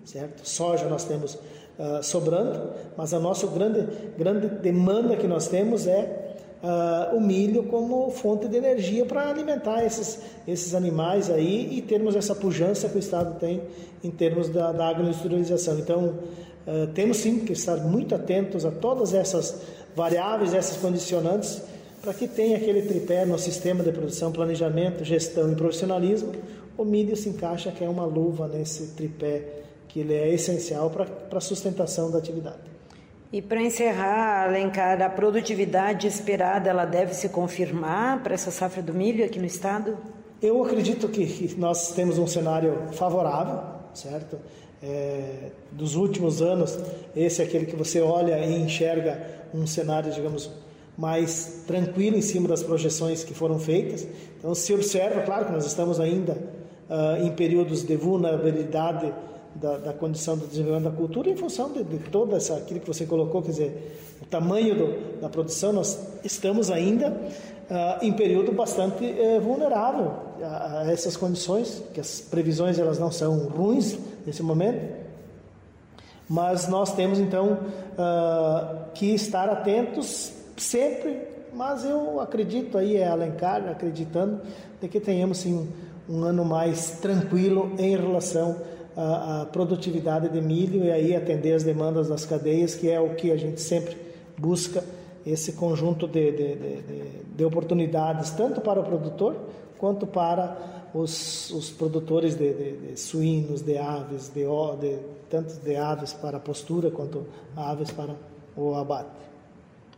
certo? 0.06 0.48
Soja 0.48 0.88
nós 0.88 1.04
temos 1.04 1.36
uh, 1.36 2.02
sobrando, 2.02 2.70
mas 2.96 3.14
a 3.14 3.20
nossa 3.20 3.48
grande, 3.48 3.88
grande 4.18 4.48
demanda 4.48 5.16
que 5.16 5.28
nós 5.28 5.48
temos 5.48 5.88
é 5.88 6.38
uh, 6.64 7.16
o 7.16 7.22
milho 7.22 7.64
como 7.64 8.10
fonte 8.12 8.48
de 8.48 8.58
energia 8.58 9.06
para 9.06 9.30
alimentar 9.30 9.84
esses, 9.86 10.20
esses 10.48 10.74
animais 10.74 11.30
aí 11.30 11.78
e 11.78 11.82
termos 11.82 12.16
essa 12.16 12.34
pujança 12.34 12.88
que 12.88 12.96
o 12.96 13.00
Estado 13.00 13.40
tem 13.40 13.62
em 14.04 14.12
termos 14.12 14.50
da, 14.50 14.72
da 14.72 14.88
agroindustrialização. 14.88 15.78
Então, 15.80 16.14
uh, 16.66 16.88
temos 16.94 17.18
sim 17.18 17.40
que 17.40 17.54
estar 17.54 17.78
muito 17.78 18.16
atentos 18.16 18.66
a 18.66 18.72
todas 18.72 19.14
essas 19.14 19.62
variáveis, 19.96 20.54
essas 20.54 20.78
condicionantes, 20.78 21.62
para 22.02 22.14
que 22.14 22.28
tenha 22.28 22.58
aquele 22.58 22.84
tripé 22.84 23.26
no 23.26 23.40
sistema 23.40 23.84
de 23.84 23.92
produção, 23.92 24.32
planejamento, 24.32 25.04
gestão 25.04 25.52
e 25.52 25.56
profissionalismo, 25.56 26.34
o 26.78 26.84
milho 26.84 27.16
se 27.16 27.30
encaixa 27.30 27.72
que 27.72 27.84
é 27.84 27.90
uma 27.90 28.06
luva 28.06 28.48
nesse 28.48 28.88
tripé 28.88 29.64
que 29.88 30.02
ele 30.02 30.14
é 30.14 30.34
essencial 30.34 30.90
para 30.90 31.38
a 31.38 31.42
sustentação 31.42 32.12
da 32.12 32.18
atividade. 32.18 32.76
E 33.32 33.42
para 33.42 33.62
encerrar, 33.62 34.48
Alencar, 34.48 35.02
a 35.02 35.10
produtividade 35.10 36.08
esperada 36.08 36.70
ela 36.70 36.86
deve 36.86 37.14
se 37.14 37.30
confirmar 37.30 38.22
para 38.24 38.34
essa 38.34 38.52
safra 38.52 38.82
do 38.82 38.94
milho 38.94 39.26
aqui 39.26 39.40
no 39.40 39.46
estado? 39.46 39.98
Eu 40.42 40.64
acredito 40.64 41.08
que 41.08 41.56
nós 41.58 41.94
temos 41.94 42.18
um 42.18 42.28
cenário 42.28 42.90
favorável, 42.94 43.60
certo? 43.94 44.38
É, 44.82 45.50
dos 45.72 45.96
últimos 45.96 46.42
anos, 46.42 46.78
esse 47.16 47.42
é 47.42 47.46
aquele 47.46 47.66
que 47.66 47.76
você 47.76 48.00
olha 48.00 48.38
e 48.40 48.62
enxerga 48.62 49.20
um 49.54 49.66
cenário, 49.66 50.12
digamos, 50.12 50.52
mais 50.98 51.64
tranquilo 51.66 52.18
em 52.18 52.22
cima 52.22 52.48
das 52.48 52.64
projeções 52.64 53.24
que 53.24 53.34
foram 53.34 53.60
feitas. 53.60 54.08
Então, 54.38 54.54
se 54.54 54.74
observa, 54.74 55.22
claro 55.22 55.46
que 55.46 55.52
nós 55.52 55.66
estamos 55.66 56.00
ainda 56.00 56.38
uh, 56.90 57.26
em 57.26 57.32
períodos 57.32 57.84
de 57.84 57.96
vulnerabilidade 57.96 59.14
da, 59.56 59.78
da, 59.78 59.94
condição 59.94 60.38
do 60.38 60.48
desenvolvimento 60.48 60.92
da 60.92 60.98
cultura 60.98 61.30
em 61.30 61.36
função 61.36 61.72
de, 61.72 61.84
de 61.84 61.98
toda 62.10 62.36
essa 62.36 62.58
aquilo 62.58 62.82
que 62.82 62.88
você 62.88 63.06
colocou, 63.06 63.42
quer 63.42 63.52
dizer, 63.52 64.18
o 64.22 64.26
tamanho 64.26 64.76
do, 64.76 65.22
da 65.22 65.30
produção, 65.30 65.72
nós 65.72 65.98
estamos 66.24 66.70
ainda 66.70 67.10
uh, 67.10 68.04
em 68.06 68.12
período 68.12 68.52
bastante 68.52 69.04
uh, 69.06 69.40
vulnerável 69.40 70.12
a, 70.42 70.82
a, 70.82 70.92
essas 70.92 71.16
condições, 71.16 71.82
que 71.94 72.00
as 72.00 72.22
previsões 72.22 72.78
elas 72.78 73.00
não 73.00 73.12
são 73.12 73.48
ruins 73.48 73.98
nesse 74.26 74.44
momento, 74.44 75.06
mas 76.28 76.68
nós 76.68 76.94
temos 76.94 77.20
então 77.20 77.60
uh, 77.94 78.92
que 78.94 79.14
estar 79.14 79.48
atentos 79.48 80.34
sempre, 80.58 81.22
mas 81.54 81.86
eu 81.86 82.20
acredito 82.20 82.78
aí 82.78 82.98
é 82.98 83.08
Alencar 83.08 83.68
acreditando 83.70 84.42
de 84.82 84.88
que 84.88 85.00
tenhamos 85.00 85.38
sim 85.38 85.68
um 86.10 86.24
ano 86.24 86.46
mais 86.46 86.92
tranquilo 87.00 87.72
em 87.78 87.96
relação 87.96 88.58
à, 88.96 89.42
à, 89.42 89.46
produtividade 89.46 90.30
de 90.30 90.42
milho 90.42 90.84
e 90.84 90.92
aí 90.92 91.16
atender 91.16 91.54
as 91.54 91.64
demandas 91.64 92.10
das 92.10 92.26
cadeias, 92.26 92.76
que 92.76 92.90
é 92.90 93.00
o 93.00 93.16
que 93.16 93.32
a 93.32 93.38
gente 93.38 93.60
sempre 93.62 93.98
busca, 94.38 94.84
esse 95.26 95.54
conjunto 95.54 96.08
de, 96.08 96.32
de, 96.32 96.56
de, 96.56 96.82
de 97.36 97.46
oportunidades, 97.46 98.30
tanto 98.32 98.62
para 98.62 98.80
o 98.80 98.84
produtor 98.84 99.36
quanto 99.78 100.06
para 100.06 100.90
os, 100.94 101.50
os 101.52 101.70
produtores 101.72 102.36
de, 102.36 102.96
suínos, 102.96 103.62
de 103.62 103.78
aves, 103.78 104.30
de, 104.30 104.46
de, 104.80 105.00
tanto 105.30 105.56
de 105.56 105.76
aves 105.76 106.14
para 106.14 106.40
postura 106.40 106.92
quanto 106.92 107.26
aves 107.56 107.92
para 107.92 108.16
o 108.56 108.76
abate. 108.76 109.10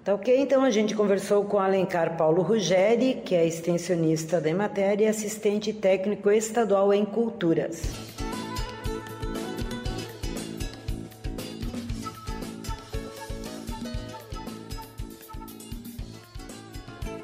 Tá 0.08 0.14
ok? 0.14 0.40
Então 0.40 0.64
a 0.64 0.70
gente 0.70 0.96
conversou 0.96 1.44
com 1.44 1.60
Alencar 1.60 2.16
Paulo 2.16 2.42
Ruggeri, 2.42 3.16
que 3.26 3.36
é 3.36 3.46
extensionista 3.46 4.40
da 4.40 4.50
Emater 4.50 5.02
e 5.02 5.06
assistente 5.06 5.74
técnico 5.74 6.32
estadual 6.32 6.94
em 6.94 7.04
culturas. 7.04 7.92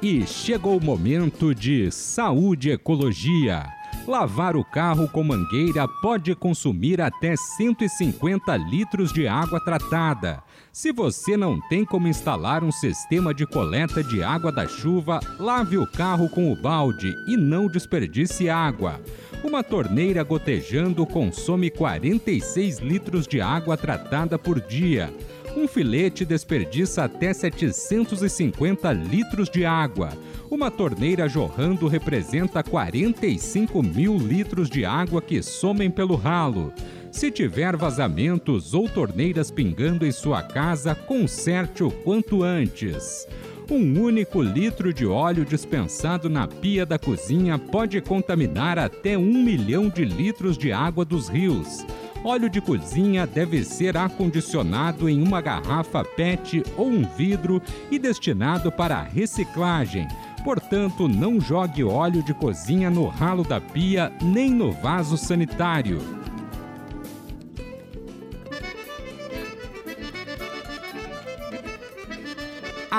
E 0.02 0.26
chegou 0.26 0.76
o 0.76 0.84
momento 0.84 1.54
de 1.54 1.90
saúde 1.90 2.68
e 2.68 2.72
ecologia. 2.72 3.64
Lavar 4.06 4.56
o 4.56 4.62
carro 4.62 5.08
com 5.08 5.24
mangueira 5.24 5.88
pode 6.02 6.34
consumir 6.34 7.00
até 7.00 7.34
150 7.34 8.54
litros 8.58 9.10
de 9.10 9.26
água 9.26 9.58
tratada. 9.64 10.43
Se 10.74 10.90
você 10.90 11.36
não 11.36 11.60
tem 11.60 11.84
como 11.84 12.08
instalar 12.08 12.64
um 12.64 12.72
sistema 12.72 13.32
de 13.32 13.46
coleta 13.46 14.02
de 14.02 14.24
água 14.24 14.50
da 14.50 14.66
chuva, 14.66 15.20
lave 15.38 15.78
o 15.78 15.86
carro 15.86 16.28
com 16.28 16.50
o 16.50 16.56
balde 16.56 17.16
e 17.28 17.36
não 17.36 17.68
desperdice 17.68 18.50
água. 18.50 19.00
Uma 19.44 19.62
torneira 19.62 20.24
gotejando 20.24 21.06
consome 21.06 21.70
46 21.70 22.80
litros 22.80 23.28
de 23.28 23.40
água 23.40 23.76
tratada 23.76 24.36
por 24.36 24.60
dia. 24.60 25.14
Um 25.56 25.68
filete 25.68 26.24
desperdiça 26.24 27.04
até 27.04 27.32
750 27.32 28.92
litros 28.94 29.48
de 29.48 29.64
água. 29.64 30.10
Uma 30.50 30.72
torneira 30.72 31.28
jorrando 31.28 31.86
representa 31.86 32.64
45 32.64 33.80
mil 33.80 34.18
litros 34.18 34.68
de 34.68 34.84
água 34.84 35.22
que 35.22 35.40
somem 35.40 35.88
pelo 35.88 36.16
ralo. 36.16 36.72
Se 37.14 37.30
tiver 37.30 37.76
vazamentos 37.76 38.74
ou 38.74 38.88
torneiras 38.88 39.48
pingando 39.48 40.04
em 40.04 40.10
sua 40.10 40.42
casa, 40.42 40.96
conserte 40.96 41.84
o 41.84 41.88
quanto 41.88 42.42
antes. 42.42 43.28
Um 43.70 44.02
único 44.02 44.42
litro 44.42 44.92
de 44.92 45.06
óleo 45.06 45.44
dispensado 45.44 46.28
na 46.28 46.48
pia 46.48 46.84
da 46.84 46.98
cozinha 46.98 47.56
pode 47.56 48.00
contaminar 48.00 48.80
até 48.80 49.16
um 49.16 49.44
milhão 49.44 49.88
de 49.88 50.04
litros 50.04 50.58
de 50.58 50.72
água 50.72 51.04
dos 51.04 51.28
rios. 51.28 51.86
Óleo 52.24 52.50
de 52.50 52.60
cozinha 52.60 53.28
deve 53.28 53.62
ser 53.62 53.96
acondicionado 53.96 55.08
em 55.08 55.22
uma 55.22 55.40
garrafa 55.40 56.02
PET 56.04 56.64
ou 56.76 56.88
um 56.88 57.04
vidro 57.04 57.62
e 57.92 57.98
destinado 57.98 58.72
para 58.72 59.00
reciclagem. 59.00 60.08
Portanto, 60.42 61.06
não 61.06 61.40
jogue 61.40 61.84
óleo 61.84 62.24
de 62.24 62.34
cozinha 62.34 62.90
no 62.90 63.06
ralo 63.06 63.44
da 63.44 63.60
pia 63.60 64.12
nem 64.20 64.50
no 64.50 64.72
vaso 64.72 65.16
sanitário. 65.16 66.23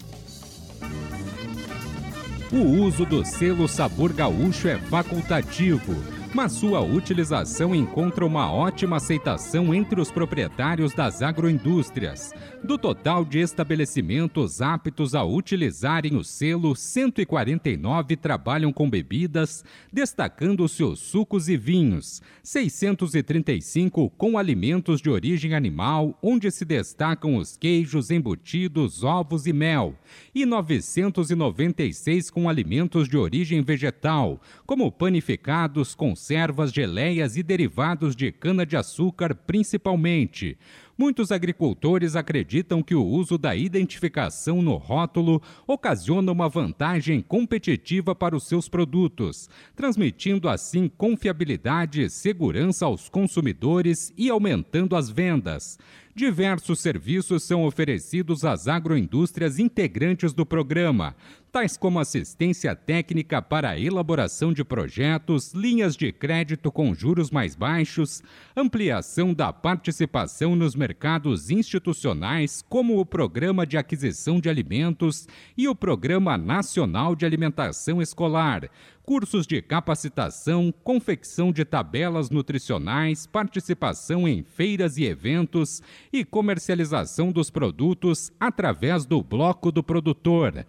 O 2.51 2.83
uso 2.83 3.05
do 3.05 3.23
selo 3.23 3.65
Sabor 3.69 4.11
Gaúcho 4.11 4.67
é 4.67 4.77
facultativo 4.77 6.16
mas 6.33 6.51
sua 6.51 6.81
utilização 6.81 7.73
encontra 7.73 8.25
uma 8.25 8.51
ótima 8.51 8.97
aceitação 8.97 9.73
entre 9.73 9.99
os 9.99 10.11
proprietários 10.11 10.93
das 10.93 11.21
agroindústrias. 11.21 12.33
Do 12.63 12.77
total 12.77 13.23
de 13.23 13.39
estabelecimentos 13.39 14.61
aptos 14.61 15.15
a 15.15 15.23
utilizarem 15.23 16.15
o 16.15 16.23
selo, 16.23 16.75
149 16.75 18.15
trabalham 18.15 18.73
com 18.73 18.89
bebidas, 18.89 19.63
destacando 19.91 20.67
seus 20.67 20.99
sucos 20.99 21.47
e 21.49 21.55
vinhos, 21.55 22.21
635 22.43 24.09
com 24.11 24.37
alimentos 24.37 25.01
de 25.01 25.09
origem 25.09 25.53
animal, 25.53 26.17
onde 26.21 26.51
se 26.51 26.65
destacam 26.65 27.37
os 27.37 27.55
queijos, 27.55 28.11
embutidos, 28.11 29.03
ovos 29.03 29.47
e 29.47 29.53
mel, 29.53 29.95
e 30.33 30.45
996 30.45 32.29
com 32.29 32.49
alimentos 32.49 33.07
de 33.07 33.17
origem 33.17 33.61
vegetal, 33.61 34.41
como 34.65 34.91
panificados, 34.91 35.95
conservas, 36.17 36.73
geleias 36.73 37.37
e 37.37 37.43
derivados 37.43 38.15
de 38.15 38.31
cana-de-açúcar, 38.31 39.35
principalmente. 39.35 40.57
Muitos 40.97 41.31
agricultores 41.31 42.15
acreditam 42.15 42.81
que 42.81 42.95
o 42.95 43.05
uso 43.05 43.37
da 43.37 43.55
identificação 43.55 44.63
no 44.63 44.77
rótulo 44.77 45.39
ocasiona 45.67 46.31
uma 46.31 46.49
vantagem 46.49 47.21
competitiva 47.21 48.15
para 48.15 48.35
os 48.35 48.47
seus 48.47 48.67
produtos, 48.67 49.47
transmitindo 49.75 50.49
assim 50.49 50.89
confiabilidade 50.97 52.01
e 52.01 52.09
segurança 52.09 52.87
aos 52.87 53.09
consumidores 53.09 54.11
e 54.17 54.27
aumentando 54.27 54.95
as 54.95 55.11
vendas. 55.11 55.77
Diversos 56.17 56.79
serviços 56.79 57.43
são 57.43 57.63
oferecidos 57.63 58.43
às 58.43 58.67
agroindústrias 58.67 59.59
integrantes 59.59 60.33
do 60.33 60.47
programa, 60.47 61.15
tais 61.51 61.77
como 61.77 61.99
assistência 61.99 62.75
técnica 62.75 63.39
para 63.39 63.69
a 63.69 63.79
elaboração 63.79 64.51
de 64.51 64.63
projetos, 64.63 65.53
linhas 65.53 65.95
de 65.95 66.11
crédito 66.11 66.71
com 66.71 66.91
juros 66.95 67.29
mais 67.29 67.55
baixos, 67.55 68.23
ampliação 68.55 69.31
da 69.31 69.53
participação 69.53 70.55
nos 70.55 70.73
mercados 70.75 71.51
institucionais, 71.51 72.65
como 72.67 72.99
o 72.99 73.05
Programa 73.05 73.63
de 73.63 73.77
Aquisição 73.77 74.39
de 74.39 74.49
Alimentos 74.49 75.27
e 75.55 75.67
o 75.67 75.75
Programa 75.75 76.35
Nacional 76.35 77.15
de 77.15 77.27
Alimentação 77.27 78.01
Escolar, 78.01 78.71
cursos 79.07 79.47
de 79.47 79.61
capacitação, 79.61 80.73
confecção 80.83 81.53
de 81.53 81.63
tabelas 81.63 82.29
nutricionais, 82.29 83.25
participação 83.25 84.27
em 84.27 84.43
feiras 84.43 84.97
e 84.97 85.05
eventos 85.05 85.81
e 86.11 86.25
comercialização 86.25 87.31
dos 87.31 87.49
produtos 87.49 88.33
através 88.37 89.05
do 89.05 89.23
Bloco 89.23 89.71
do 89.71 89.81
Produtor. 89.81 90.65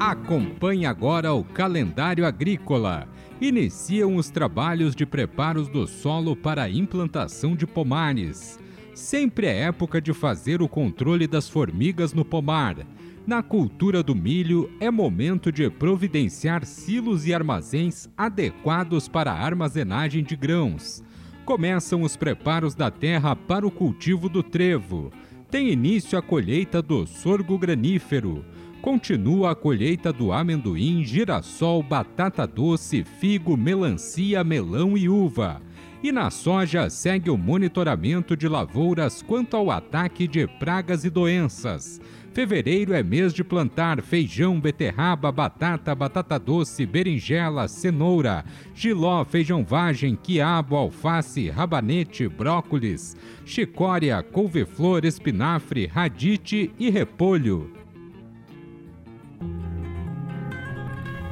Acompanhe 0.00 0.84
agora 0.84 1.32
o 1.32 1.44
calendário 1.44 2.26
agrícola 2.26 3.08
iniciam 3.40 4.16
os 4.16 4.28
trabalhos 4.28 4.92
de 4.96 5.06
preparos 5.06 5.68
do 5.68 5.86
solo 5.86 6.34
para 6.34 6.64
a 6.64 6.70
implantação 6.70 7.54
de 7.54 7.64
pomares. 7.64 8.58
Sempre 8.92 9.46
é 9.46 9.60
época 9.60 10.00
de 10.00 10.12
fazer 10.12 10.60
o 10.60 10.68
controle 10.68 11.28
das 11.28 11.48
formigas 11.48 12.12
no 12.12 12.24
pomar. 12.24 12.78
Na 13.26 13.42
cultura 13.42 14.04
do 14.04 14.14
milho, 14.14 14.70
é 14.78 14.88
momento 14.88 15.50
de 15.50 15.68
providenciar 15.68 16.64
silos 16.64 17.26
e 17.26 17.34
armazéns 17.34 18.08
adequados 18.16 19.08
para 19.08 19.32
a 19.32 19.40
armazenagem 19.40 20.22
de 20.22 20.36
grãos. 20.36 21.02
Começam 21.44 22.02
os 22.02 22.16
preparos 22.16 22.72
da 22.72 22.88
terra 22.88 23.34
para 23.34 23.66
o 23.66 23.70
cultivo 23.70 24.28
do 24.28 24.44
trevo. 24.44 25.10
Tem 25.50 25.70
início 25.70 26.16
a 26.16 26.22
colheita 26.22 26.80
do 26.80 27.04
sorgo 27.04 27.58
granífero 27.58 28.44
continua 28.86 29.50
a 29.50 29.54
colheita 29.56 30.12
do 30.12 30.30
amendoim, 30.30 31.02
girassol, 31.04 31.82
batata 31.82 32.46
doce, 32.46 33.02
figo, 33.02 33.56
melancia, 33.56 34.44
melão 34.44 34.96
e 34.96 35.08
uva. 35.08 35.60
E 36.02 36.12
na 36.12 36.30
soja 36.30 36.90
segue 36.90 37.30
o 37.30 37.36
monitoramento 37.36 38.36
de 38.36 38.48
lavouras 38.48 39.22
quanto 39.22 39.56
ao 39.56 39.70
ataque 39.70 40.28
de 40.28 40.46
pragas 40.46 41.04
e 41.04 41.10
doenças. 41.10 42.00
Fevereiro 42.36 42.92
é 42.92 43.02
mês 43.02 43.32
de 43.32 43.42
plantar 43.42 44.02
feijão, 44.02 44.60
beterraba, 44.60 45.32
batata, 45.32 45.94
batata 45.94 46.38
doce, 46.38 46.84
berinjela, 46.84 47.66
cenoura, 47.66 48.44
giló, 48.74 49.24
feijão 49.24 49.64
vagem, 49.64 50.14
quiabo, 50.14 50.76
alface, 50.76 51.48
rabanete, 51.48 52.28
brócolis, 52.28 53.16
chicória, 53.46 54.22
couve-flor, 54.22 55.06
espinafre, 55.06 55.86
radite 55.86 56.70
e 56.78 56.90
repolho. 56.90 57.75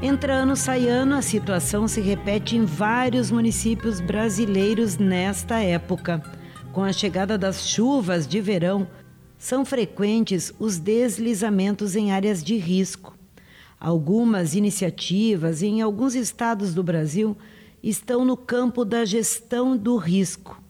Entra 0.07 0.35
ano, 0.35 0.55
sai 0.55 0.87
ano, 0.87 1.15
a 1.15 1.23
situação 1.23 1.89
se 1.89 1.99
repete 1.99 2.59
em 2.59 2.67
vários 2.67 3.31
municípios 3.31 4.01
brasileiros 4.03 4.99
nesta 4.99 5.61
época. 5.61 6.23
Com 6.75 6.85
a 6.85 6.93
chegada 6.93 7.39
das 7.39 7.67
chuvas 7.67 8.27
de 8.27 8.39
verão, 8.39 8.87
são 9.39 9.65
frequentes 9.65 10.53
os 10.59 10.79
deslizamentos 10.79 11.97
em 11.97 12.13
áreas 12.13 12.45
de 12.45 12.55
risco. 12.59 13.17
Algumas 13.81 14.55
iniciativas 14.55 15.63
em 15.63 15.81
alguns 15.81 16.15
estados 16.15 16.75
do 16.75 16.83
Brasil 16.83 17.35
estão 17.83 18.27
no 18.27 18.37
campo 18.37 18.85
da 18.85 19.07
gestão 19.07 19.75
do 19.75 19.97
risco. 19.97 20.63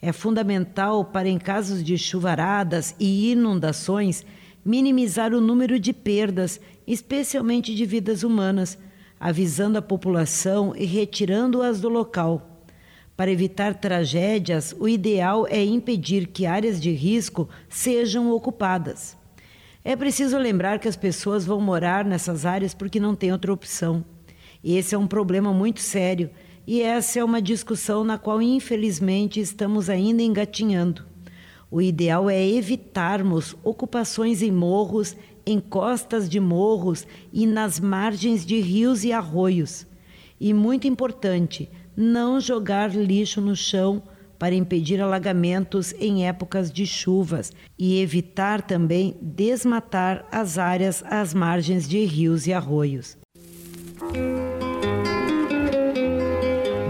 É 0.00 0.10
fundamental 0.10 1.04
para, 1.04 1.28
em 1.28 1.36
casos 1.36 1.84
de 1.84 1.98
chuvaradas 1.98 2.94
e 2.98 3.30
inundações, 3.32 4.24
minimizar 4.64 5.34
o 5.34 5.40
número 5.40 5.78
de 5.78 5.92
perdas, 5.92 6.60
especialmente 6.86 7.74
de 7.74 7.84
vidas 7.84 8.22
humanas, 8.22 8.78
avisando 9.18 9.78
a 9.78 9.82
população 9.82 10.74
e 10.76 10.84
retirando-as 10.84 11.80
do 11.80 11.88
local. 11.88 12.64
Para 13.16 13.30
evitar 13.30 13.74
tragédias, 13.74 14.74
o 14.78 14.88
ideal 14.88 15.46
é 15.46 15.62
impedir 15.62 16.28
que 16.28 16.46
áreas 16.46 16.80
de 16.80 16.90
risco 16.90 17.48
sejam 17.68 18.32
ocupadas. 18.32 19.16
É 19.84 19.94
preciso 19.94 20.38
lembrar 20.38 20.78
que 20.78 20.88
as 20.88 20.96
pessoas 20.96 21.44
vão 21.44 21.60
morar 21.60 22.04
nessas 22.04 22.46
áreas 22.46 22.72
porque 22.72 22.98
não 22.98 23.14
tem 23.14 23.30
outra 23.30 23.52
opção. 23.52 24.04
Esse 24.64 24.94
é 24.94 24.98
um 24.98 25.06
problema 25.06 25.52
muito 25.52 25.80
sério 25.80 26.30
e 26.66 26.82
essa 26.82 27.18
é 27.18 27.24
uma 27.24 27.42
discussão 27.42 28.04
na 28.04 28.16
qual, 28.16 28.40
infelizmente, 28.40 29.40
estamos 29.40 29.90
ainda 29.90 30.22
engatinhando. 30.22 31.09
O 31.70 31.80
ideal 31.80 32.28
é 32.28 32.44
evitarmos 32.44 33.56
ocupações 33.62 34.42
em 34.42 34.50
morros, 34.50 35.16
em 35.46 35.60
costas 35.60 36.28
de 36.28 36.40
morros 36.40 37.06
e 37.32 37.46
nas 37.46 37.78
margens 37.78 38.44
de 38.44 38.60
rios 38.60 39.04
e 39.04 39.12
arroios. 39.12 39.86
E 40.40 40.52
muito 40.52 40.88
importante, 40.88 41.70
não 41.96 42.40
jogar 42.40 42.90
lixo 42.90 43.40
no 43.40 43.54
chão 43.54 44.02
para 44.36 44.54
impedir 44.54 45.00
alagamentos 45.00 45.92
em 46.00 46.26
épocas 46.26 46.72
de 46.72 46.86
chuvas 46.86 47.52
e 47.78 48.00
evitar 48.00 48.62
também 48.62 49.16
desmatar 49.20 50.26
as 50.32 50.58
áreas 50.58 51.04
às 51.06 51.32
margens 51.34 51.88
de 51.88 52.04
rios 52.04 52.46
e 52.46 52.52
arroios. 52.52 53.18